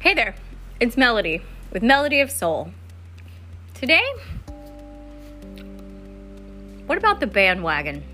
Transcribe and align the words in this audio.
Hey 0.00 0.14
there, 0.14 0.36
it's 0.78 0.96
Melody 0.96 1.42
with 1.72 1.82
Melody 1.82 2.20
of 2.20 2.30
Soul. 2.30 2.70
Today, 3.74 4.04
what 6.86 6.96
about 6.96 7.18
the 7.18 7.26
bandwagon? 7.26 8.04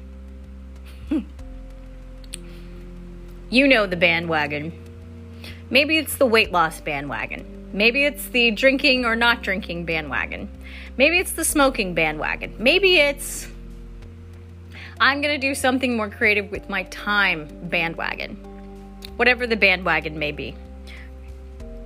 you 3.51 3.69
know 3.69 3.87
the 3.87 3.99
bandwagon. 3.99 4.73
Maybe 5.69 5.99
it's 5.99 6.17
the 6.17 6.25
weight 6.25 6.51
loss 6.51 6.81
bandwagon. 6.81 7.69
Maybe 7.75 8.07
it's 8.07 8.29
the 8.29 8.51
drinking 8.53 9.05
or 9.05 9.15
not 9.15 9.43
drinking 9.43 9.85
bandwagon. 9.85 10.49
Maybe 10.97 11.19
it's 11.19 11.33
the 11.33 11.45
smoking 11.45 11.93
bandwagon. 11.93 12.55
Maybe 12.59 12.97
it's 12.97 13.47
I'm 14.99 15.21
going 15.21 15.39
to 15.39 15.47
do 15.47 15.55
something 15.55 15.99
more 15.99 16.09
creative 16.09 16.51
with 16.51 16.71
my 16.71 16.85
time 16.85 17.47
bandwagon. 17.65 18.37
Whatever 19.17 19.47
the 19.47 19.57
bandwagon 19.57 20.19
may 20.19 20.33
be. 20.33 20.57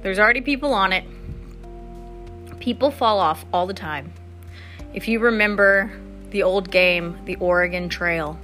There's 0.02 0.18
already 0.18 0.40
people 0.40 0.72
on 0.72 0.92
it. 0.92 1.04
People 2.60 2.90
fall 2.90 3.18
off 3.18 3.44
all 3.52 3.66
the 3.66 3.74
time. 3.74 4.12
If 4.94 5.08
you 5.08 5.18
remember 5.18 5.90
the 6.30 6.42
old 6.42 6.70
game, 6.70 7.18
the 7.24 7.36
Oregon 7.36 7.88
Trail, 7.88 8.38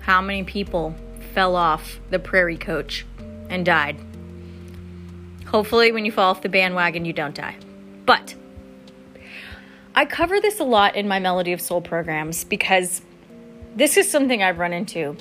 how 0.00 0.20
many 0.20 0.44
people 0.44 0.94
fell 1.34 1.56
off 1.56 2.00
the 2.10 2.18
prairie 2.18 2.56
coach 2.56 3.06
and 3.48 3.64
died? 3.64 3.96
Hopefully, 5.46 5.92
when 5.92 6.04
you 6.04 6.12
fall 6.12 6.30
off 6.30 6.42
the 6.42 6.48
bandwagon, 6.48 7.04
you 7.04 7.12
don't 7.12 7.34
die. 7.34 7.56
But 8.06 8.34
I 9.94 10.04
cover 10.04 10.40
this 10.40 10.60
a 10.60 10.64
lot 10.64 10.94
in 10.94 11.08
my 11.08 11.18
Melody 11.18 11.52
of 11.52 11.60
Soul 11.60 11.80
programs 11.80 12.44
because 12.44 13.02
this 13.74 13.96
is 13.96 14.10
something 14.10 14.42
I've 14.42 14.58
run 14.58 14.72
into 14.72 15.16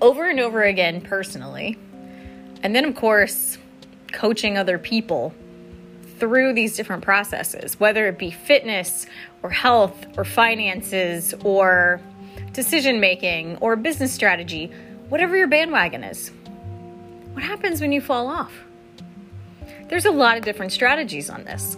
over 0.00 0.28
and 0.28 0.38
over 0.40 0.62
again 0.62 1.00
personally. 1.00 1.78
And 2.62 2.74
then, 2.74 2.84
of 2.84 2.94
course, 2.94 3.58
coaching 4.12 4.56
other 4.56 4.78
people 4.78 5.34
through 6.18 6.52
these 6.52 6.76
different 6.76 7.02
processes, 7.02 7.78
whether 7.78 8.06
it 8.06 8.18
be 8.18 8.30
fitness 8.30 9.06
or 9.42 9.50
health 9.50 10.06
or 10.16 10.24
finances 10.24 11.34
or 11.44 12.00
decision 12.52 13.00
making 13.00 13.56
or 13.58 13.76
business 13.76 14.12
strategy, 14.12 14.70
whatever 15.08 15.36
your 15.36 15.46
bandwagon 15.46 16.02
is. 16.02 16.32
What 17.32 17.44
happens 17.44 17.80
when 17.80 17.92
you 17.92 18.00
fall 18.00 18.26
off? 18.28 18.52
There's 19.88 20.06
a 20.06 20.10
lot 20.10 20.36
of 20.36 20.44
different 20.44 20.72
strategies 20.72 21.30
on 21.30 21.44
this. 21.44 21.76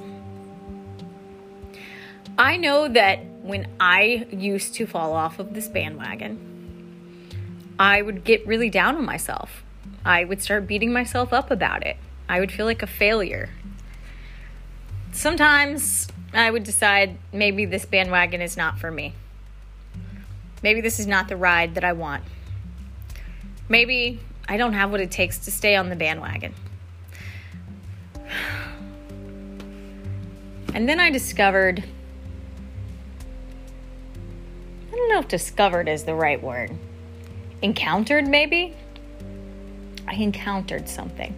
I 2.39 2.57
know 2.57 2.89
that 2.89 3.25
when 3.43 3.69
I 3.79 4.27
used 4.31 4.75
to 4.77 4.87
fall 4.87 5.13
off 5.13 5.39
of 5.39 5.53
this 5.53 5.69
bandwagon, 5.69 6.47
I 7.79 8.01
would 8.03 8.25
get 8.25 8.47
really 8.47 8.71
down 8.71 8.97
on 8.97 9.05
myself. 9.05 9.63
I 10.05 10.25
would 10.25 10.41
start 10.43 10.67
beating 10.67 10.93
myself 10.93 11.33
up 11.33 11.51
about 11.51 11.87
it. 11.87 11.99
I 12.31 12.39
would 12.39 12.53
feel 12.53 12.65
like 12.65 12.81
a 12.81 12.87
failure. 12.87 13.49
Sometimes 15.11 16.07
I 16.33 16.49
would 16.49 16.63
decide 16.63 17.19
maybe 17.33 17.65
this 17.65 17.85
bandwagon 17.85 18.41
is 18.41 18.57
not 18.57 18.79
for 18.79 18.89
me. 18.89 19.15
Maybe 20.63 20.81
this 20.81 21.01
is 21.01 21.09
not 21.09 21.27
the 21.27 21.37
ride 21.37 21.75
that 21.75 21.83
I 21.83 21.93
want. 21.93 22.23
Maybe 23.69 24.21
I 24.49 24.59
don't 24.59 24.75
have 24.75 24.93
what 24.93 25.01
it 25.01 25.11
takes 25.11 25.39
to 25.39 25.51
stay 25.51 25.75
on 25.75 25.89
the 25.89 25.97
bandwagon. 25.97 26.55
And 30.73 30.89
then 30.89 31.01
I 31.01 31.11
discovered 31.11 31.83
I 34.89 34.91
don't 34.93 35.09
know 35.09 35.19
if 35.19 35.27
discovered 35.27 35.89
is 35.89 36.05
the 36.05 36.15
right 36.15 36.41
word. 36.41 36.71
Encountered, 37.61 38.29
maybe? 38.29 38.77
I 40.07 40.15
encountered 40.15 40.89
something. 40.89 41.35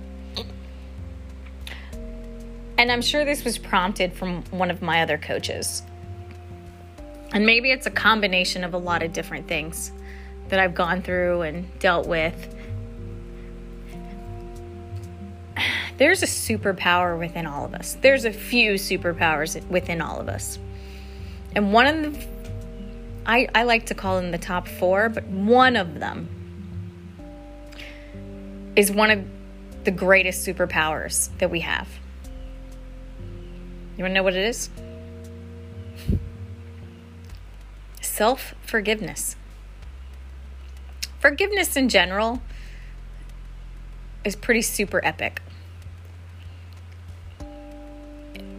And 2.82 2.90
I'm 2.90 3.00
sure 3.00 3.24
this 3.24 3.44
was 3.44 3.58
prompted 3.58 4.12
from 4.12 4.42
one 4.50 4.68
of 4.68 4.82
my 4.82 5.02
other 5.02 5.16
coaches. 5.16 5.84
And 7.30 7.46
maybe 7.46 7.70
it's 7.70 7.86
a 7.86 7.92
combination 7.92 8.64
of 8.64 8.74
a 8.74 8.76
lot 8.76 9.04
of 9.04 9.12
different 9.12 9.46
things 9.46 9.92
that 10.48 10.58
I've 10.58 10.74
gone 10.74 11.00
through 11.00 11.42
and 11.42 11.78
dealt 11.78 12.08
with. 12.08 12.34
There's 15.98 16.24
a 16.24 16.26
superpower 16.26 17.16
within 17.16 17.46
all 17.46 17.64
of 17.64 17.72
us. 17.72 17.96
There's 18.00 18.24
a 18.24 18.32
few 18.32 18.72
superpowers 18.72 19.64
within 19.68 20.00
all 20.00 20.18
of 20.18 20.28
us. 20.28 20.58
And 21.54 21.72
one 21.72 21.86
of 21.86 22.18
the, 22.18 22.26
I, 23.24 23.46
I 23.54 23.62
like 23.62 23.86
to 23.86 23.94
call 23.94 24.20
them 24.20 24.32
the 24.32 24.38
top 24.38 24.66
four, 24.66 25.08
but 25.08 25.22
one 25.28 25.76
of 25.76 26.00
them 26.00 26.28
is 28.74 28.90
one 28.90 29.12
of 29.12 29.24
the 29.84 29.92
greatest 29.92 30.44
superpowers 30.44 31.30
that 31.38 31.48
we 31.48 31.60
have. 31.60 31.86
You 33.96 34.04
want 34.04 34.12
to 34.12 34.14
know 34.14 34.22
what 34.22 34.34
it 34.34 34.44
is? 34.44 34.70
Self 38.00 38.54
forgiveness. 38.62 39.36
Forgiveness 41.20 41.76
in 41.76 41.88
general 41.88 42.40
is 44.24 44.34
pretty 44.34 44.62
super 44.62 45.04
epic. 45.04 45.42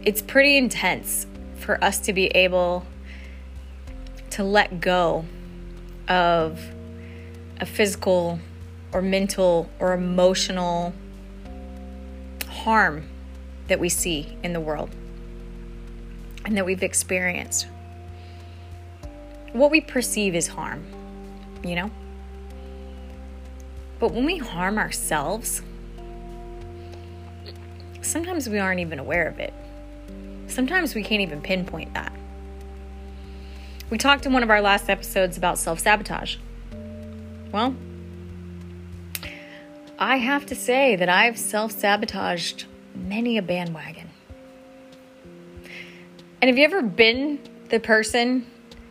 It's 0.02 0.22
pretty 0.22 0.56
intense 0.56 1.26
for 1.56 1.82
us 1.82 1.98
to 2.00 2.12
be 2.12 2.26
able 2.28 2.86
to 4.30 4.44
let 4.44 4.80
go 4.80 5.24
of 6.08 6.60
a 7.60 7.66
physical 7.66 8.38
or 8.92 9.02
mental 9.02 9.68
or 9.80 9.94
emotional 9.94 10.92
harm 12.48 13.08
that 13.68 13.80
we 13.80 13.88
see 13.88 14.36
in 14.42 14.52
the 14.52 14.60
world 14.60 14.90
and 16.44 16.56
that 16.56 16.64
we've 16.64 16.82
experienced. 16.82 17.66
What 19.52 19.70
we 19.70 19.80
perceive 19.80 20.34
as 20.34 20.48
harm, 20.48 20.84
you 21.62 21.74
know? 21.76 21.90
But 23.98 24.12
when 24.12 24.24
we 24.24 24.38
harm 24.38 24.78
ourselves, 24.78 25.62
sometimes 28.02 28.48
we 28.48 28.58
aren't 28.58 28.80
even 28.80 28.98
aware 28.98 29.28
of 29.28 29.38
it. 29.38 29.54
Sometimes 30.48 30.94
we 30.94 31.02
can't 31.02 31.22
even 31.22 31.40
pinpoint 31.40 31.94
that. 31.94 32.12
We 33.90 33.98
talked 33.98 34.26
in 34.26 34.32
one 34.32 34.42
of 34.42 34.50
our 34.50 34.60
last 34.60 34.90
episodes 34.90 35.36
about 35.36 35.58
self 35.58 35.78
sabotage. 35.78 36.36
Well, 37.52 37.76
I 39.98 40.16
have 40.16 40.46
to 40.46 40.54
say 40.54 40.96
that 40.96 41.08
I've 41.08 41.38
self 41.38 41.72
sabotaged 41.72 42.64
many 42.94 43.38
a 43.38 43.42
bandwagon. 43.42 44.10
And 46.44 46.50
have 46.50 46.58
you 46.58 46.64
ever 46.66 46.82
been 46.82 47.38
the 47.70 47.80
person 47.80 48.44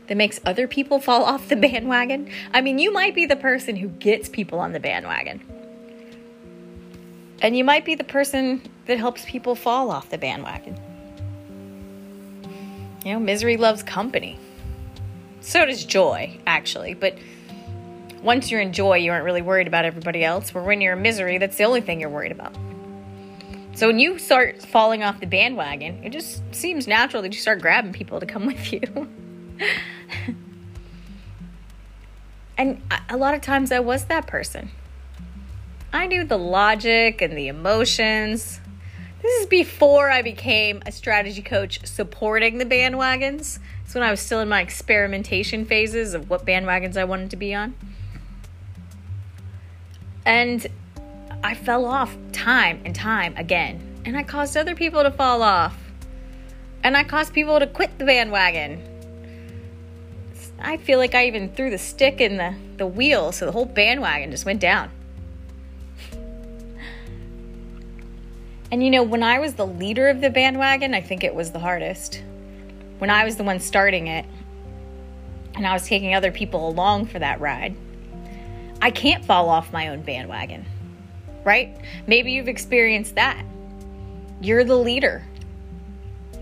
that 0.07 0.17
makes 0.17 0.39
other 0.43 0.67
people 0.67 0.97
fall 0.97 1.23
off 1.23 1.49
the 1.49 1.55
bandwagon? 1.55 2.31
I 2.51 2.61
mean, 2.61 2.79
you 2.79 2.91
might 2.91 3.13
be 3.13 3.27
the 3.27 3.35
person 3.35 3.75
who 3.75 3.89
gets 3.89 4.27
people 4.27 4.57
on 4.57 4.71
the 4.71 4.79
bandwagon. 4.79 5.39
And 7.43 7.55
you 7.55 7.63
might 7.63 7.85
be 7.85 7.93
the 7.93 8.03
person 8.03 8.63
that 8.87 8.97
helps 8.97 9.23
people 9.25 9.53
fall 9.53 9.91
off 9.91 10.09
the 10.09 10.17
bandwagon. 10.17 10.79
You 13.05 13.13
know, 13.13 13.19
misery 13.19 13.57
loves 13.57 13.83
company. 13.83 14.39
So 15.41 15.63
does 15.63 15.85
joy, 15.85 16.39
actually. 16.47 16.95
But 16.95 17.19
once 18.23 18.49
you're 18.49 18.61
in 18.61 18.73
joy, 18.73 18.97
you 18.97 19.11
aren't 19.11 19.25
really 19.25 19.43
worried 19.43 19.67
about 19.67 19.85
everybody 19.85 20.23
else. 20.23 20.55
Where 20.55 20.63
when 20.63 20.81
you're 20.81 20.93
in 20.93 21.03
misery, 21.03 21.37
that's 21.37 21.57
the 21.57 21.65
only 21.65 21.81
thing 21.81 21.99
you're 21.99 22.09
worried 22.09 22.31
about. 22.31 22.55
So 23.75 23.87
when 23.87 23.97
you 23.97 24.19
start 24.19 24.61
falling 24.61 25.01
off 25.03 25.19
the 25.19 25.25
bandwagon, 25.25 26.03
it 26.03 26.11
just 26.11 26.43
seems 26.53 26.87
natural 26.87 27.23
that 27.23 27.33
you 27.33 27.39
start 27.39 27.61
grabbing 27.61 27.91
people 27.91 28.19
to 28.19 28.25
come 28.25 28.45
with 28.47 28.71
you. 28.71 29.09
and 32.57 32.81
a 33.09 33.17
lot 33.17 33.33
of 33.33 33.41
times 33.41 33.71
I 33.71 33.79
was 33.79 34.05
that 34.05 34.27
person. 34.27 34.69
I 35.91 36.07
knew 36.07 36.23
the 36.23 36.37
logic 36.37 37.21
and 37.21 37.35
the 37.35 37.47
emotions. 37.47 38.59
This 39.21 39.41
is 39.41 39.45
before 39.47 40.11
I 40.11 40.21
became 40.21 40.83
a 40.85 40.91
strategy 40.91 41.41
coach 41.41 41.85
supporting 41.85 42.57
the 42.57 42.65
bandwagons. 42.65 43.59
It's 43.85 43.95
when 43.95 44.03
I 44.03 44.11
was 44.11 44.19
still 44.19 44.39
in 44.39 44.49
my 44.49 44.61
experimentation 44.61 45.65
phases 45.65 46.13
of 46.13 46.29
what 46.29 46.45
bandwagons 46.45 46.97
I 46.97 47.05
wanted 47.05 47.31
to 47.31 47.37
be 47.37 47.53
on. 47.53 47.75
And 50.25 50.67
I 51.43 51.55
fell 51.55 51.85
off 51.85 52.15
time 52.31 52.81
and 52.85 52.95
time 52.95 53.35
again. 53.35 54.01
And 54.05 54.17
I 54.17 54.23
caused 54.23 54.55
other 54.55 54.75
people 54.75 55.03
to 55.03 55.11
fall 55.11 55.43
off. 55.43 55.77
And 56.83 56.95
I 56.95 57.03
caused 57.03 57.33
people 57.33 57.59
to 57.59 57.67
quit 57.67 57.97
the 57.97 58.05
bandwagon. 58.05 58.81
I 60.59 60.77
feel 60.77 60.99
like 60.99 61.13
I 61.13 61.27
even 61.27 61.49
threw 61.53 61.69
the 61.69 61.77
stick 61.77 62.21
in 62.21 62.37
the, 62.37 62.55
the 62.77 62.87
wheel, 62.87 63.33
so 63.33 63.45
the 63.45 63.51
whole 63.51 63.65
bandwagon 63.65 64.31
just 64.31 64.45
went 64.45 64.61
down. 64.61 64.89
And 68.71 68.83
you 68.83 68.89
know, 68.89 69.03
when 69.03 69.21
I 69.21 69.39
was 69.39 69.53
the 69.53 69.67
leader 69.67 70.07
of 70.07 70.21
the 70.21 70.29
bandwagon, 70.29 70.93
I 70.93 71.01
think 71.01 71.23
it 71.23 71.35
was 71.35 71.51
the 71.51 71.59
hardest. 71.59 72.23
When 72.97 73.09
I 73.09 73.25
was 73.25 73.35
the 73.35 73.43
one 73.43 73.59
starting 73.59 74.07
it, 74.07 74.25
and 75.55 75.67
I 75.67 75.73
was 75.73 75.85
taking 75.85 76.15
other 76.15 76.31
people 76.31 76.67
along 76.69 77.07
for 77.07 77.19
that 77.19 77.39
ride, 77.39 77.75
I 78.81 78.89
can't 78.89 79.23
fall 79.25 79.49
off 79.49 79.71
my 79.71 79.89
own 79.89 80.01
bandwagon, 80.01 80.65
right? 81.43 81.77
Maybe 82.07 82.31
you've 82.31 82.47
experienced 82.47 83.15
that. 83.15 83.43
You're 84.41 84.63
the 84.63 84.77
leader. 84.77 85.23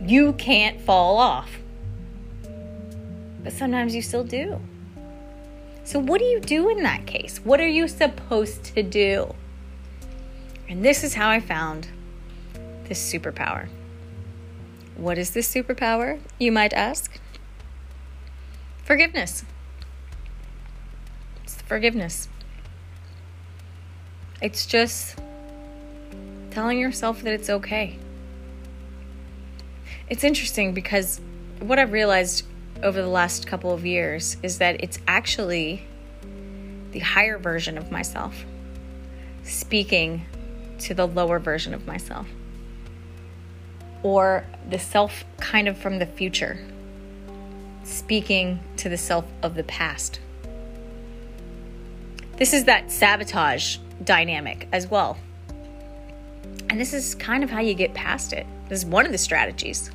You 0.02 0.34
can't 0.34 0.80
fall 0.82 1.18
off. 1.18 1.50
But 3.44 3.54
sometimes 3.54 3.96
you 3.96 4.02
still 4.02 4.24
do. 4.24 4.60
So, 5.84 6.00
what 6.00 6.20
do 6.20 6.26
you 6.26 6.40
do 6.40 6.70
in 6.70 6.84
that 6.84 7.06
case? 7.06 7.40
What 7.44 7.60
are 7.60 7.68
you 7.68 7.88
supposed 7.88 8.64
to 8.76 8.84
do? 8.84 9.34
And 10.70 10.86
this 10.86 11.04
is 11.04 11.14
how 11.14 11.30
I 11.30 11.40
found 11.40 11.88
this 12.88 13.14
superpower. 13.14 13.68
What 14.96 15.18
is 15.18 15.32
this 15.32 15.52
superpower, 15.52 16.20
you 16.38 16.52
might 16.52 16.74
ask? 16.74 17.20
Forgiveness. 18.84 19.44
It's 21.44 21.62
forgiveness. 21.62 22.30
It's 24.42 24.66
just 24.66 25.18
telling 26.50 26.80
yourself 26.80 27.22
that 27.22 27.34
it's 27.34 27.50
okay. 27.50 27.98
It's 30.10 30.24
interesting 30.24 30.74
because 30.74 31.22
what 31.60 31.80
I've 31.80 31.92
realized 31.92 32.46
over 32.84 33.02
the 33.02 33.08
last 33.08 33.46
couple 33.48 33.72
of 33.72 33.86
years 33.86 34.38
is 34.42 34.58
that 34.58 34.84
it's 34.84 35.00
actually 35.08 35.86
the 36.92 37.00
higher 37.00 37.38
version 37.38 37.78
of 37.78 37.92
myself 37.92 38.46
speaking 39.44 40.26
to 40.80 40.94
the 40.94 41.08
lower 41.08 41.40
version 41.40 41.74
of 41.74 41.86
myself, 41.86 42.28
or 44.04 44.46
the 44.70 44.80
self 44.80 45.24
kind 45.40 45.68
of 45.68 45.78
from 45.78 46.00
the 46.00 46.06
future 46.06 46.60
speaking 47.84 48.60
to 48.78 48.90
the 48.90 48.98
self 48.98 49.26
of 49.44 49.56
the 49.56 49.64
past. 49.64 50.20
This 52.38 52.54
is 52.54 52.66
that 52.66 52.92
sabotage 52.92 53.78
dynamic 54.04 54.68
as 54.72 54.88
well. 54.88 55.18
And 56.70 56.80
this 56.80 56.94
is 56.94 57.16
kind 57.16 57.44
of 57.44 57.50
how 57.50 57.60
you 57.60 57.74
get 57.74 57.94
past 57.94 58.34
it. 58.34 58.46
This 58.70 58.80
is 58.80 58.86
one 58.86 59.06
of 59.06 59.12
the 59.12 59.18
strategies. 59.18 59.92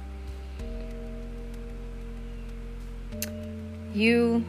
You 3.95 4.45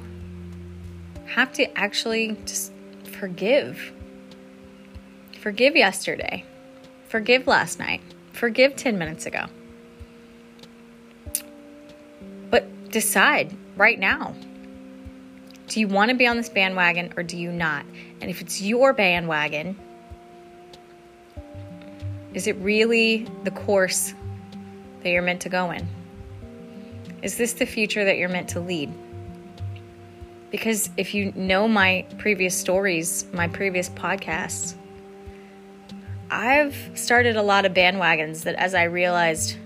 have 1.26 1.54
to 1.54 1.78
actually 1.78 2.38
just 2.46 2.74
forgive. 3.04 3.94
Forgive 5.40 5.76
yesterday. 5.76 6.44
Forgive 7.08 7.48
last 7.48 7.80
night. 7.80 8.02
Forgive 8.34 8.76
10 8.76 8.98
minutes 8.98 9.26
ago. 9.26 9.46
But 12.50 12.92
decide 12.92 13.56
right 13.78 13.98
now 13.98 14.36
do 15.68 15.82
you 15.82 15.88
want 15.88 16.10
to 16.10 16.16
be 16.16 16.26
on 16.26 16.38
this 16.38 16.48
bandwagon 16.50 17.14
or 17.18 17.24
do 17.24 17.38
you 17.38 17.52
not? 17.52 17.86
And 18.22 18.30
if 18.30 18.42
it's 18.42 18.62
your 18.62 18.94
bandwagon, 18.94 19.78
is 22.34 22.48
it 22.48 22.56
really 22.58 23.28
the 23.44 23.52
course 23.52 24.14
that 25.04 25.10
you're 25.10 25.22
meant 25.22 25.42
to 25.42 25.50
go 25.50 25.72
in? 25.72 25.88
Is 27.22 27.38
this 27.38 27.54
the 27.54 27.66
future 27.66 28.06
that 28.06 28.18
you're 28.18 28.30
meant 28.30 28.50
to 28.50 28.60
lead? 28.60 28.92
Because 30.52 30.90
if 30.98 31.14
you 31.14 31.32
know 31.36 31.68
my 31.68 32.06
previous 32.18 32.56
stories, 32.56 33.26
my 33.34 33.48
previous 33.48 33.90
podcasts, 33.90 34.76
I've 36.30 36.92
started 36.94 37.38
a 37.38 37.42
lot 37.42 37.66
of 37.66 37.74
bandwagons 37.74 38.44
that 38.44 38.56
as 38.56 38.76
I 38.76 38.84
realized 38.84 39.58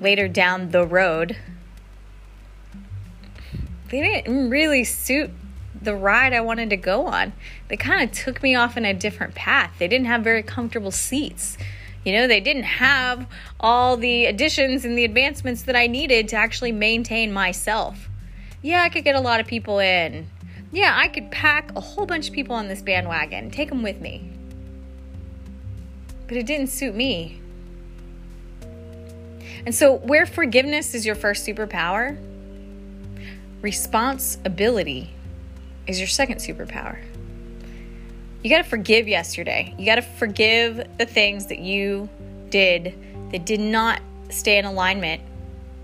later 0.00 0.28
down 0.28 0.70
the 0.70 0.86
road, 0.86 1.36
they 3.90 4.00
didn't 4.00 4.50
really 4.50 4.84
suit 4.84 5.30
the 5.82 5.94
ride 5.94 6.32
I 6.32 6.40
wanted 6.40 6.70
to 6.70 6.76
go 6.76 7.06
on. 7.06 7.32
They 7.68 7.76
kind 7.76 8.02
of 8.02 8.16
took 8.16 8.42
me 8.42 8.54
off 8.54 8.76
in 8.76 8.84
a 8.84 8.94
different 8.94 9.34
path. 9.34 9.72
They 9.78 9.88
didn't 9.88 10.06
have 10.06 10.22
very 10.22 10.42
comfortable 10.42 10.90
seats. 10.90 11.56
You 12.04 12.12
know, 12.12 12.26
they 12.26 12.40
didn't 12.40 12.64
have 12.64 13.26
all 13.60 13.96
the 13.96 14.26
additions 14.26 14.84
and 14.84 14.98
the 14.98 15.04
advancements 15.04 15.62
that 15.62 15.76
I 15.76 15.86
needed 15.86 16.28
to 16.28 16.36
actually 16.36 16.72
maintain 16.72 17.32
myself. 17.32 18.08
Yeah, 18.60 18.82
I 18.82 18.88
could 18.88 19.04
get 19.04 19.14
a 19.14 19.20
lot 19.20 19.40
of 19.40 19.46
people 19.46 19.78
in. 19.78 20.26
Yeah, 20.72 20.96
I 20.96 21.08
could 21.08 21.30
pack 21.30 21.70
a 21.76 21.80
whole 21.80 22.06
bunch 22.06 22.28
of 22.28 22.34
people 22.34 22.56
on 22.56 22.68
this 22.68 22.82
bandwagon, 22.82 23.50
take 23.50 23.68
them 23.68 23.82
with 23.82 24.00
me. 24.00 24.30
But 26.26 26.36
it 26.36 26.46
didn't 26.46 26.68
suit 26.68 26.94
me. 26.94 27.40
And 29.64 29.74
so, 29.74 29.94
where 29.94 30.26
forgiveness 30.26 30.94
is 30.94 31.06
your 31.06 31.14
first 31.14 31.46
superpower, 31.46 32.18
responsibility 33.60 35.10
is 35.86 35.98
your 35.98 36.08
second 36.08 36.38
superpower. 36.38 36.98
You 38.42 38.50
got 38.50 38.58
to 38.58 38.68
forgive 38.68 39.08
yesterday. 39.08 39.74
You 39.78 39.86
got 39.86 39.96
to 39.96 40.02
forgive 40.02 40.86
the 40.98 41.06
things 41.06 41.46
that 41.46 41.58
you 41.58 42.08
did 42.50 42.94
that 43.30 43.46
did 43.46 43.60
not 43.60 44.00
stay 44.30 44.58
in 44.58 44.64
alignment 44.64 45.22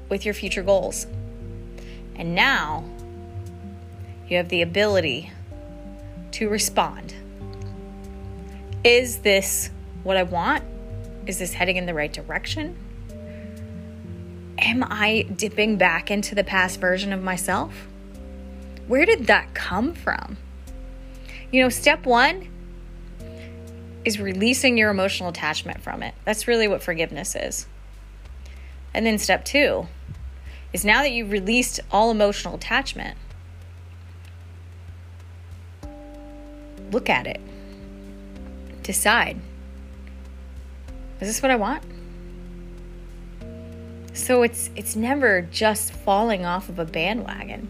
with 0.08 0.24
your 0.24 0.34
future 0.34 0.62
goals. 0.62 1.06
And 2.16 2.34
now 2.34 2.84
you 4.28 4.36
have 4.36 4.48
the 4.48 4.62
ability 4.62 5.32
to 6.32 6.48
respond. 6.48 7.14
Is 8.84 9.18
this 9.18 9.70
what 10.02 10.16
I 10.16 10.22
want? 10.22 10.64
Is 11.26 11.38
this 11.38 11.52
heading 11.52 11.76
in 11.76 11.86
the 11.86 11.94
right 11.94 12.12
direction? 12.12 12.76
Am 14.58 14.84
I 14.84 15.22
dipping 15.22 15.76
back 15.76 16.10
into 16.10 16.34
the 16.34 16.44
past 16.44 16.80
version 16.80 17.12
of 17.12 17.22
myself? 17.22 17.87
Where 18.88 19.06
did 19.06 19.26
that 19.28 19.54
come 19.54 19.94
from? 19.94 20.38
You 21.52 21.62
know, 21.62 21.68
step 21.68 22.06
one 22.06 22.48
is 24.04 24.18
releasing 24.18 24.76
your 24.76 24.90
emotional 24.90 25.28
attachment 25.28 25.82
from 25.82 26.02
it. 26.02 26.14
That's 26.24 26.48
really 26.48 26.66
what 26.66 26.82
forgiveness 26.82 27.36
is. 27.36 27.66
And 28.94 29.04
then 29.06 29.18
step 29.18 29.44
two 29.44 29.86
is 30.72 30.84
now 30.84 31.02
that 31.02 31.12
you've 31.12 31.30
released 31.30 31.80
all 31.90 32.10
emotional 32.10 32.54
attachment, 32.54 33.16
look 36.90 37.08
at 37.08 37.26
it. 37.26 37.40
Decide 38.82 39.38
is 41.20 41.26
this 41.26 41.42
what 41.42 41.50
I 41.50 41.56
want? 41.56 41.82
So 44.14 44.42
it's 44.42 44.70
it's 44.76 44.96
never 44.96 45.42
just 45.42 45.92
falling 45.92 46.44
off 46.44 46.68
of 46.68 46.78
a 46.78 46.84
bandwagon 46.84 47.68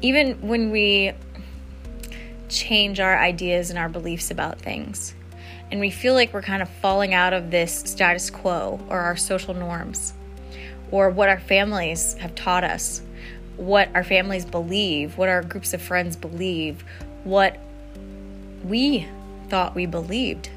even 0.00 0.40
when 0.46 0.70
we 0.70 1.12
change 2.48 3.00
our 3.00 3.18
ideas 3.18 3.70
and 3.70 3.78
our 3.78 3.88
beliefs 3.88 4.30
about 4.30 4.58
things, 4.58 5.14
and 5.70 5.80
we 5.80 5.90
feel 5.90 6.14
like 6.14 6.32
we're 6.32 6.42
kind 6.42 6.62
of 6.62 6.68
falling 6.68 7.14
out 7.14 7.32
of 7.32 7.50
this 7.50 7.74
status 7.74 8.30
quo 8.30 8.80
or 8.88 9.00
our 9.00 9.16
social 9.16 9.54
norms 9.54 10.12
or 10.90 11.10
what 11.10 11.28
our 11.28 11.40
families 11.40 12.14
have 12.14 12.34
taught 12.34 12.62
us, 12.62 13.02
what 13.56 13.88
our 13.94 14.04
families 14.04 14.44
believe, 14.44 15.16
what 15.16 15.28
our 15.28 15.42
groups 15.42 15.74
of 15.74 15.82
friends 15.82 16.16
believe, 16.16 16.84
what 17.24 17.58
we 18.64 19.08
thought 19.48 19.74
we 19.74 19.86
believed. 19.86 20.50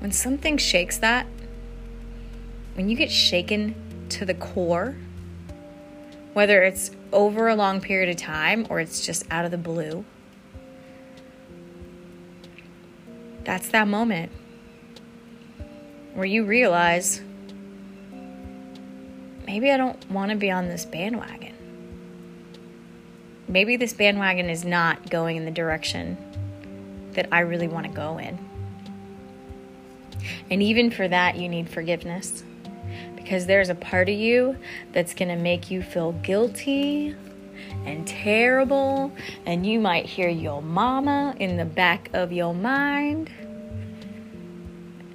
When 0.00 0.12
something 0.12 0.58
shakes 0.58 0.98
that, 0.98 1.26
when 2.74 2.88
you 2.88 2.96
get 2.96 3.10
shaken 3.10 3.74
to 4.10 4.24
the 4.24 4.34
core, 4.34 4.96
whether 6.32 6.62
it's 6.62 6.90
over 7.12 7.48
a 7.48 7.54
long 7.54 7.80
period 7.80 8.08
of 8.08 8.16
time 8.16 8.66
or 8.70 8.80
it's 8.80 9.04
just 9.04 9.24
out 9.30 9.44
of 9.44 9.50
the 9.50 9.58
blue. 9.58 10.04
That's 13.44 13.68
that 13.70 13.88
moment 13.88 14.30
where 16.14 16.26
you 16.26 16.44
realize 16.44 17.20
maybe 19.46 19.70
I 19.70 19.76
don't 19.76 20.10
want 20.10 20.30
to 20.30 20.36
be 20.36 20.50
on 20.50 20.68
this 20.68 20.84
bandwagon. 20.84 21.54
Maybe 23.48 23.76
this 23.76 23.92
bandwagon 23.92 24.48
is 24.48 24.64
not 24.64 25.10
going 25.10 25.36
in 25.36 25.44
the 25.44 25.50
direction 25.50 26.16
that 27.12 27.28
I 27.32 27.40
really 27.40 27.68
want 27.68 27.86
to 27.86 27.92
go 27.92 28.18
in. 28.18 28.38
And 30.50 30.62
even 30.62 30.90
for 30.90 31.08
that, 31.08 31.36
you 31.36 31.48
need 31.48 31.68
forgiveness 31.68 32.44
because 33.22 33.46
there's 33.46 33.68
a 33.68 33.74
part 33.74 34.08
of 34.08 34.14
you 34.14 34.56
that's 34.92 35.14
going 35.14 35.28
to 35.28 35.36
make 35.36 35.70
you 35.70 35.82
feel 35.82 36.12
guilty 36.12 37.14
and 37.84 38.06
terrible, 38.06 39.12
and 39.46 39.66
you 39.66 39.80
might 39.80 40.06
hear 40.06 40.28
your 40.28 40.60
mama 40.60 41.34
in 41.38 41.56
the 41.56 41.64
back 41.64 42.10
of 42.12 42.32
your 42.32 42.54
mind. 42.54 43.30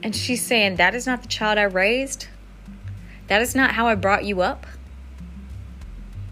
And 0.04 0.16
she's 0.16 0.46
saying, 0.46 0.78
That 0.78 0.96
is 0.96 1.06
not 1.06 1.22
the 1.22 1.28
child 1.28 1.58
I 1.58 1.64
raised. 1.64 2.28
That 3.28 3.42
is 3.42 3.56
not 3.56 3.72
how 3.72 3.88
I 3.88 3.96
brought 3.96 4.24
you 4.24 4.42
up. 4.42 4.66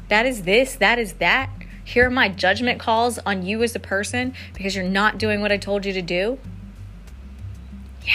That 0.07 0.25
is 0.25 0.43
this, 0.43 0.75
that 0.75 0.97
is 0.97 1.13
that. 1.13 1.49
Here 1.83 2.07
are 2.07 2.11
my 2.11 2.29
judgment 2.29 2.79
calls 2.79 3.19
on 3.19 3.45
you 3.45 3.61
as 3.61 3.75
a 3.75 3.79
person 3.79 4.33
because 4.53 4.75
you're 4.75 4.85
not 4.85 5.17
doing 5.17 5.41
what 5.41 5.51
I 5.51 5.57
told 5.57 5.85
you 5.85 5.93
to 5.93 6.01
do. 6.01 6.39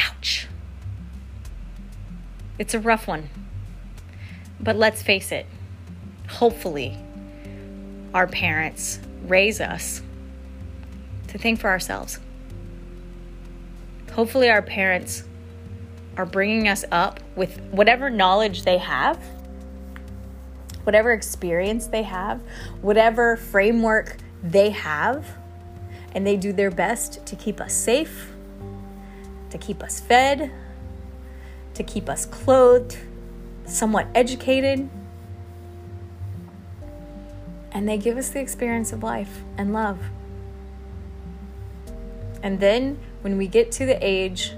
Ouch. 0.06 0.48
It's 2.58 2.74
a 2.74 2.80
rough 2.80 3.06
one. 3.06 3.28
But 4.62 4.76
let's 4.76 5.02
face 5.02 5.32
it, 5.32 5.46
hopefully, 6.28 6.98
our 8.12 8.26
parents 8.26 9.00
raise 9.26 9.60
us 9.60 10.02
to 11.28 11.38
think 11.38 11.60
for 11.60 11.70
ourselves. 11.70 12.18
Hopefully, 14.12 14.50
our 14.50 14.62
parents 14.62 15.24
are 16.16 16.26
bringing 16.26 16.68
us 16.68 16.84
up 16.90 17.20
with 17.36 17.60
whatever 17.70 18.10
knowledge 18.10 18.64
they 18.64 18.78
have, 18.78 19.18
whatever 20.84 21.12
experience 21.12 21.86
they 21.86 22.02
have, 22.02 22.42
whatever 22.82 23.36
framework 23.36 24.16
they 24.42 24.70
have, 24.70 25.24
and 26.14 26.26
they 26.26 26.36
do 26.36 26.52
their 26.52 26.70
best 26.70 27.24
to 27.26 27.36
keep 27.36 27.60
us 27.60 27.72
safe, 27.72 28.32
to 29.50 29.58
keep 29.58 29.82
us 29.82 30.00
fed, 30.00 30.50
to 31.74 31.82
keep 31.82 32.08
us 32.08 32.26
clothed, 32.26 32.98
somewhat 33.70 34.06
educated. 34.14 34.88
And 37.72 37.88
they 37.88 37.98
give 37.98 38.16
us 38.16 38.30
the 38.30 38.40
experience 38.40 38.92
of 38.92 39.02
life 39.02 39.42
and 39.56 39.72
love. 39.72 39.98
And 42.42 42.58
then 42.60 42.98
when 43.20 43.36
we 43.36 43.46
get 43.46 43.70
to 43.72 43.86
the 43.86 43.98
age 44.04 44.52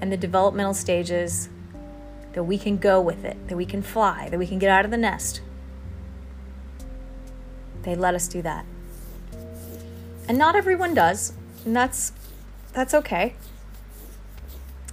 and 0.00 0.12
the 0.12 0.16
developmental 0.16 0.74
stages, 0.74 1.48
that 2.32 2.44
we 2.44 2.58
can 2.58 2.78
go 2.78 3.00
with 3.00 3.24
it, 3.24 3.36
that 3.48 3.56
we 3.56 3.66
can 3.66 3.82
fly, 3.82 4.28
that 4.30 4.38
we 4.38 4.46
can 4.46 4.58
get 4.58 4.70
out 4.70 4.84
of 4.84 4.90
the 4.90 4.96
nest. 4.96 5.40
They 7.82 7.94
let 7.94 8.14
us 8.14 8.28
do 8.28 8.42
that. 8.42 8.64
And 10.28 10.38
not 10.38 10.54
everyone 10.56 10.94
does, 10.94 11.32
and 11.64 11.74
that's 11.74 12.12
that's 12.72 12.94
okay. 12.94 13.34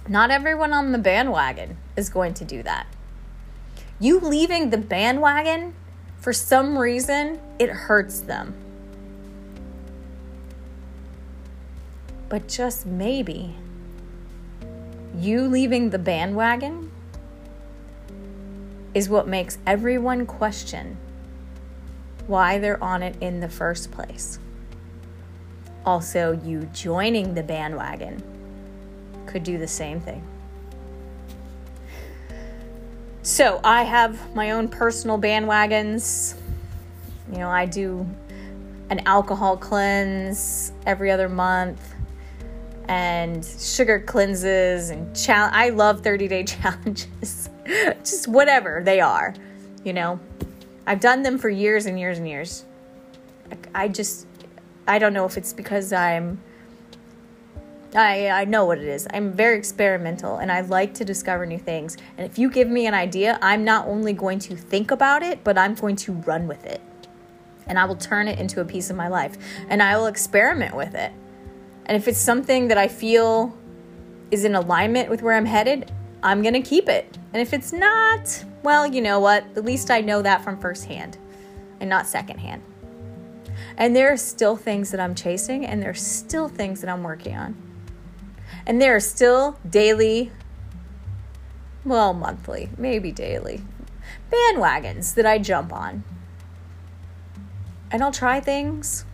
Not 0.08 0.30
everyone 0.30 0.72
on 0.72 0.92
the 0.92 0.98
bandwagon 0.98 1.78
is 1.96 2.10
going 2.10 2.34
to 2.34 2.44
do 2.44 2.62
that. 2.64 2.86
You 4.02 4.18
leaving 4.18 4.70
the 4.70 4.78
bandwagon, 4.78 5.74
for 6.18 6.32
some 6.32 6.78
reason, 6.78 7.38
it 7.58 7.68
hurts 7.68 8.20
them. 8.20 8.54
But 12.30 12.48
just 12.48 12.86
maybe, 12.86 13.54
you 15.14 15.42
leaving 15.42 15.90
the 15.90 15.98
bandwagon 15.98 16.90
is 18.94 19.10
what 19.10 19.28
makes 19.28 19.58
everyone 19.66 20.24
question 20.24 20.96
why 22.26 22.58
they're 22.58 22.82
on 22.82 23.02
it 23.02 23.16
in 23.20 23.40
the 23.40 23.48
first 23.50 23.90
place. 23.90 24.38
Also, 25.84 26.32
you 26.32 26.70
joining 26.72 27.34
the 27.34 27.42
bandwagon 27.42 28.22
could 29.26 29.44
do 29.44 29.58
the 29.58 29.68
same 29.68 30.00
thing. 30.00 30.24
So, 33.22 33.60
I 33.62 33.82
have 33.82 34.34
my 34.34 34.52
own 34.52 34.68
personal 34.68 35.18
bandwagons. 35.18 36.36
You 37.30 37.38
know, 37.38 37.50
I 37.50 37.66
do 37.66 38.08
an 38.88 39.00
alcohol 39.06 39.56
cleanse 39.56 40.72
every 40.86 41.10
other 41.10 41.28
month 41.28 41.94
and 42.88 43.44
sugar 43.44 44.00
cleanses 44.00 44.90
and. 44.90 45.16
I 45.28 45.68
love 45.68 46.02
30 46.02 46.28
day 46.28 46.44
challenges, 46.44 47.50
just 47.98 48.26
whatever 48.26 48.82
they 48.84 49.00
are, 49.00 49.34
you 49.84 49.92
know. 49.92 50.18
I've 50.86 51.00
done 51.00 51.22
them 51.22 51.38
for 51.38 51.48
years 51.48 51.86
and 51.86 52.00
years 52.00 52.18
and 52.18 52.26
years. 52.26 52.64
I 53.74 53.88
just, 53.88 54.26
I 54.88 54.98
don't 54.98 55.12
know 55.12 55.24
if 55.24 55.36
it's 55.36 55.52
because 55.52 55.92
I'm, 55.92 56.40
I, 57.94 58.28
I 58.28 58.44
know 58.44 58.66
what 58.66 58.78
it 58.78 58.84
is. 58.84 59.08
I'm 59.12 59.32
very 59.32 59.58
experimental 59.58 60.36
and 60.36 60.52
I 60.52 60.60
like 60.60 60.94
to 60.94 61.04
discover 61.04 61.44
new 61.44 61.58
things. 61.58 61.96
And 62.16 62.30
if 62.30 62.38
you 62.38 62.50
give 62.50 62.68
me 62.68 62.86
an 62.86 62.94
idea, 62.94 63.38
I'm 63.42 63.64
not 63.64 63.88
only 63.88 64.12
going 64.12 64.38
to 64.40 64.56
think 64.56 64.90
about 64.90 65.22
it, 65.22 65.42
but 65.42 65.58
I'm 65.58 65.74
going 65.74 65.96
to 65.96 66.12
run 66.12 66.46
with 66.46 66.64
it. 66.64 66.80
And 67.66 67.78
I 67.78 67.84
will 67.84 67.96
turn 67.96 68.28
it 68.28 68.38
into 68.38 68.60
a 68.60 68.64
piece 68.64 68.90
of 68.90 68.96
my 68.96 69.08
life. 69.08 69.36
And 69.68 69.82
I 69.82 69.96
will 69.96 70.06
experiment 70.06 70.74
with 70.76 70.94
it. 70.94 71.12
And 71.86 71.96
if 71.96 72.06
it's 72.06 72.18
something 72.18 72.68
that 72.68 72.78
I 72.78 72.86
feel 72.86 73.56
is 74.30 74.44
in 74.44 74.54
alignment 74.54 75.10
with 75.10 75.22
where 75.22 75.34
I'm 75.34 75.46
headed, 75.46 75.90
I'm 76.22 76.42
going 76.42 76.54
to 76.54 76.62
keep 76.62 76.88
it. 76.88 77.18
And 77.32 77.42
if 77.42 77.52
it's 77.52 77.72
not, 77.72 78.44
well, 78.62 78.86
you 78.86 79.00
know 79.00 79.18
what? 79.18 79.44
At 79.56 79.64
least 79.64 79.90
I 79.90 80.00
know 80.00 80.22
that 80.22 80.44
from 80.44 80.60
firsthand 80.60 81.18
and 81.80 81.90
not 81.90 82.06
secondhand. 82.06 82.62
And 83.76 83.96
there 83.96 84.12
are 84.12 84.16
still 84.16 84.56
things 84.56 84.90
that 84.90 85.00
I'm 85.00 85.14
chasing, 85.14 85.64
and 85.64 85.82
there 85.82 85.90
are 85.90 85.94
still 85.94 86.48
things 86.48 86.80
that 86.82 86.90
I'm 86.90 87.02
working 87.02 87.36
on. 87.36 87.69
And 88.66 88.80
there 88.80 88.94
are 88.94 89.00
still 89.00 89.58
daily, 89.68 90.30
well, 91.84 92.12
monthly, 92.12 92.70
maybe 92.76 93.12
daily, 93.12 93.62
bandwagons 94.30 95.14
that 95.14 95.26
I 95.26 95.38
jump 95.38 95.72
on. 95.72 96.04
And 97.90 98.02
I'll 98.02 98.12
try 98.12 98.40
things 98.40 99.04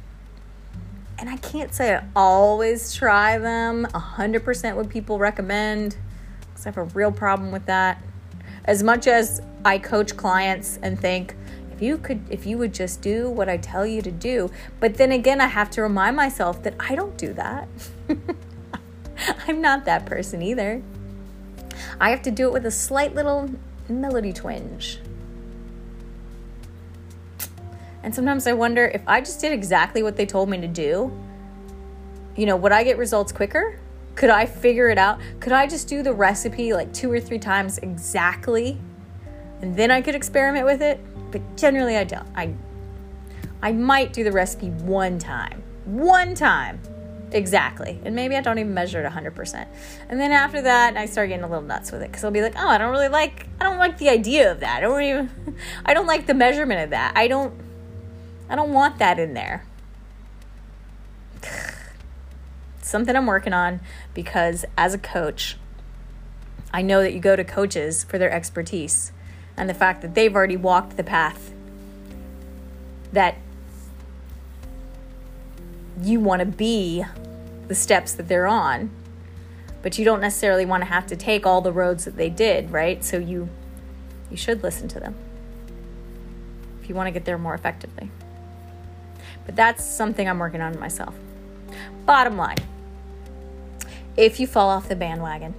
and 1.18 1.30
I 1.30 1.36
can't 1.38 1.72
say 1.72 1.94
I 1.94 2.04
always 2.14 2.94
try 2.94 3.38
them 3.38 3.86
100% 3.86 4.76
what 4.76 4.88
people 4.88 5.18
recommend 5.18 5.96
because 6.40 6.66
I 6.66 6.68
have 6.68 6.76
a 6.76 6.84
real 6.84 7.12
problem 7.12 7.52
with 7.52 7.66
that. 7.66 8.02
As 8.64 8.82
much 8.82 9.06
as 9.06 9.40
I 9.64 9.78
coach 9.78 10.16
clients 10.16 10.78
and 10.82 10.98
think, 11.00 11.34
if 11.72 11.80
you 11.80 11.98
could, 11.98 12.24
if 12.30 12.46
you 12.46 12.58
would 12.58 12.74
just 12.74 13.00
do 13.00 13.30
what 13.30 13.48
I 13.48 13.56
tell 13.58 13.86
you 13.86 14.02
to 14.02 14.10
do, 14.10 14.50
but 14.80 14.96
then 14.96 15.12
again, 15.12 15.40
I 15.40 15.46
have 15.46 15.70
to 15.72 15.82
remind 15.82 16.16
myself 16.16 16.62
that 16.64 16.74
I 16.80 16.94
don't 16.94 17.16
do 17.16 17.32
that. 17.34 17.68
I'm 19.48 19.60
not 19.60 19.84
that 19.84 20.06
person 20.06 20.42
either. 20.42 20.82
I 22.00 22.10
have 22.10 22.22
to 22.22 22.30
do 22.30 22.46
it 22.46 22.52
with 22.52 22.66
a 22.66 22.70
slight 22.70 23.14
little 23.14 23.50
melody 23.88 24.32
twinge. 24.32 24.98
And 28.02 28.14
sometimes 28.14 28.46
I 28.46 28.52
wonder 28.52 28.86
if 28.86 29.02
I 29.06 29.20
just 29.20 29.40
did 29.40 29.52
exactly 29.52 30.02
what 30.02 30.16
they 30.16 30.26
told 30.26 30.48
me 30.48 30.60
to 30.60 30.68
do, 30.68 31.12
you 32.36 32.46
know, 32.46 32.56
would 32.56 32.72
I 32.72 32.84
get 32.84 32.98
results 32.98 33.32
quicker? 33.32 33.80
Could 34.14 34.30
I 34.30 34.46
figure 34.46 34.88
it 34.88 34.98
out? 34.98 35.20
Could 35.40 35.52
I 35.52 35.66
just 35.66 35.88
do 35.88 36.02
the 36.02 36.12
recipe 36.12 36.72
like 36.72 36.92
two 36.92 37.10
or 37.10 37.20
three 37.20 37.38
times 37.38 37.78
exactly 37.78 38.78
and 39.60 39.74
then 39.74 39.90
I 39.90 40.00
could 40.00 40.14
experiment 40.14 40.66
with 40.66 40.82
it? 40.82 41.00
But 41.32 41.56
generally 41.56 41.96
I 41.96 42.04
don't. 42.04 42.26
I 42.34 42.54
I 43.62 43.72
might 43.72 44.12
do 44.12 44.22
the 44.22 44.32
recipe 44.32 44.68
one 44.68 45.18
time. 45.18 45.62
One 45.86 46.34
time. 46.34 46.78
Exactly. 47.36 48.00
And 48.02 48.16
maybe 48.16 48.34
I 48.34 48.40
don't 48.40 48.58
even 48.58 48.72
measure 48.72 49.04
it 49.04 49.12
100%. 49.12 49.66
And 50.08 50.18
then 50.18 50.32
after 50.32 50.62
that, 50.62 50.96
I 50.96 51.04
start 51.04 51.28
getting 51.28 51.44
a 51.44 51.48
little 51.48 51.62
nuts 51.62 51.92
with 51.92 52.00
it 52.00 52.10
cuz 52.10 52.24
I'll 52.24 52.30
be 52.30 52.40
like, 52.40 52.54
"Oh, 52.56 52.66
I 52.66 52.78
don't 52.78 52.90
really 52.90 53.08
like 53.08 53.46
I 53.60 53.64
don't 53.64 53.76
like 53.76 53.98
the 53.98 54.08
idea 54.08 54.50
of 54.50 54.60
that. 54.60 54.78
I 54.78 54.80
don't 54.80 55.02
even 55.02 55.30
I 55.84 55.92
don't 55.92 56.06
like 56.06 56.24
the 56.26 56.32
measurement 56.32 56.80
of 56.80 56.90
that. 56.90 57.12
I 57.14 57.28
don't 57.28 57.52
I 58.48 58.56
don't 58.56 58.72
want 58.72 58.98
that 59.00 59.18
in 59.18 59.34
there. 59.34 59.64
Something 62.80 63.14
I'm 63.14 63.26
working 63.26 63.52
on 63.52 63.80
because 64.14 64.64
as 64.78 64.94
a 64.94 64.98
coach, 64.98 65.58
I 66.72 66.80
know 66.80 67.02
that 67.02 67.12
you 67.12 67.20
go 67.20 67.36
to 67.36 67.44
coaches 67.44 68.02
for 68.02 68.16
their 68.16 68.30
expertise 68.30 69.12
and 69.58 69.68
the 69.68 69.74
fact 69.74 70.00
that 70.00 70.14
they've 70.14 70.34
already 70.34 70.56
walked 70.56 70.96
the 70.96 71.04
path 71.04 71.52
that 73.12 73.36
you 76.02 76.20
want 76.20 76.40
to 76.40 76.46
be 76.46 77.04
the 77.68 77.74
steps 77.74 78.12
that 78.12 78.28
they're 78.28 78.46
on 78.46 78.90
but 79.82 79.98
you 79.98 80.04
don't 80.04 80.20
necessarily 80.20 80.64
want 80.64 80.82
to 80.82 80.88
have 80.88 81.06
to 81.06 81.16
take 81.16 81.46
all 81.46 81.60
the 81.60 81.72
roads 81.72 82.04
that 82.04 82.16
they 82.16 82.30
did 82.30 82.70
right 82.70 83.04
so 83.04 83.18
you 83.18 83.48
you 84.30 84.36
should 84.36 84.62
listen 84.62 84.88
to 84.88 85.00
them 85.00 85.14
if 86.82 86.88
you 86.88 86.94
want 86.94 87.06
to 87.06 87.10
get 87.12 87.24
there 87.24 87.38
more 87.38 87.54
effectively 87.54 88.10
but 89.46 89.54
that's 89.54 89.84
something 89.84 90.28
I'm 90.28 90.40
working 90.40 90.60
on 90.60 90.78
myself. 90.78 91.14
Bottom 92.04 92.36
line 92.36 92.58
if 94.16 94.40
you 94.40 94.46
fall 94.46 94.70
off 94.70 94.88
the 94.88 94.96
bandwagon, 94.96 95.54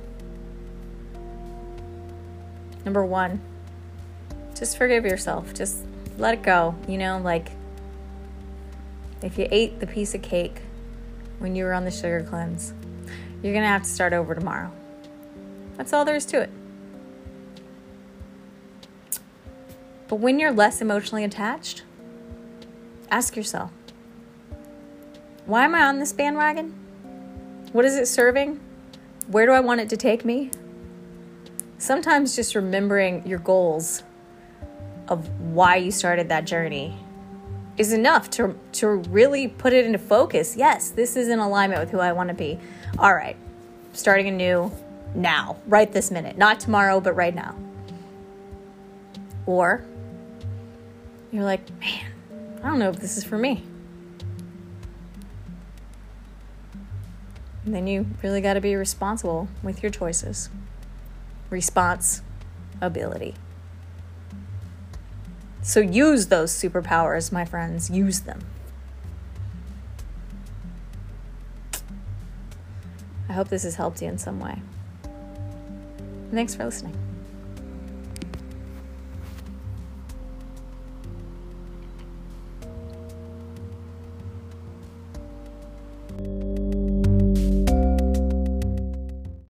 number 2.83 3.05
one, 3.05 3.39
just 4.57 4.77
forgive 4.77 5.05
yourself. 5.05 5.53
Just 5.53 5.85
let 6.17 6.33
it 6.33 6.41
go. 6.41 6.73
You 6.87 6.97
know, 6.97 7.19
like 7.19 7.51
if 9.21 9.37
you 9.37 9.47
ate 9.51 9.79
the 9.79 9.85
piece 9.85 10.15
of 10.15 10.23
cake 10.23 10.61
when 11.39 11.55
you 11.55 11.63
were 11.65 11.73
on 11.73 11.85
the 11.85 11.91
sugar 11.91 12.25
cleanse, 12.27 12.73
you're 13.41 13.53
going 13.53 13.63
to 13.63 13.69
have 13.69 13.83
to 13.83 13.89
start 13.89 14.13
over 14.13 14.33
tomorrow. 14.33 14.71
That's 15.75 15.93
all 15.93 16.05
there 16.05 16.15
is 16.15 16.25
to 16.27 16.41
it. 16.41 16.49
But 20.07 20.17
when 20.17 20.39
you're 20.39 20.51
less 20.51 20.81
emotionally 20.81 21.23
attached, 21.23 21.83
ask 23.09 23.35
yourself 23.35 23.71
why 25.45 25.63
am 25.63 25.75
I 25.75 25.83
on 25.83 25.99
this 25.99 26.11
bandwagon? 26.11 26.73
What 27.71 27.85
is 27.85 27.95
it 27.95 28.07
serving? 28.07 28.59
Where 29.27 29.45
do 29.45 29.53
I 29.53 29.61
want 29.61 29.79
it 29.79 29.87
to 29.89 29.97
take 29.97 30.25
me? 30.25 30.51
Sometimes 31.77 32.35
just 32.35 32.53
remembering 32.53 33.25
your 33.25 33.39
goals 33.39 34.03
of 35.07 35.29
why 35.39 35.77
you 35.77 35.91
started 35.91 36.27
that 36.29 36.45
journey 36.45 36.97
is 37.77 37.93
enough 37.93 38.29
to, 38.31 38.57
to 38.73 38.87
really 38.87 39.47
put 39.47 39.73
it 39.73 39.85
into 39.85 39.99
focus. 39.99 40.55
Yes, 40.55 40.89
this 40.89 41.15
is 41.15 41.29
in 41.29 41.39
alignment 41.39 41.79
with 41.79 41.91
who 41.91 41.99
I 41.99 42.11
want 42.11 42.29
to 42.29 42.35
be. 42.35 42.59
All 42.97 43.13
right, 43.13 43.37
starting 43.93 44.27
anew 44.27 44.71
now, 45.15 45.57
right 45.67 45.91
this 45.91 46.11
minute. 46.11 46.37
Not 46.37 46.59
tomorrow, 46.59 46.99
but 46.99 47.13
right 47.13 47.33
now. 47.33 47.55
Or 49.45 49.85
you're 51.31 51.43
like, 51.43 51.69
man, 51.79 52.11
I 52.63 52.67
don't 52.67 52.79
know 52.79 52.89
if 52.89 52.97
this 52.97 53.17
is 53.17 53.23
for 53.23 53.37
me. 53.37 53.63
And 57.65 57.75
then 57.75 57.85
you 57.85 58.07
really 58.23 58.41
got 58.41 58.53
to 58.53 58.61
be 58.61 58.75
responsible 58.75 59.49
with 59.61 59.83
your 59.83 59.91
choices. 59.91 60.49
response 61.49 62.21
ability. 62.81 63.35
So 65.61 65.79
use 65.79 66.27
those 66.27 66.51
superpowers, 66.51 67.31
my 67.31 67.45
friends. 67.45 67.89
Use 67.89 68.21
them. 68.21 68.39
I 73.29 73.33
hope 73.33 73.49
this 73.49 73.63
has 73.63 73.75
helped 73.75 74.01
you 74.01 74.07
in 74.07 74.17
some 74.17 74.39
way. 74.39 74.61
Thanks 76.31 76.55
for 76.55 76.65
listening. 76.65 77.06